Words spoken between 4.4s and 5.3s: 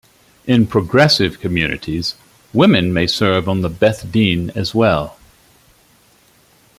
as well.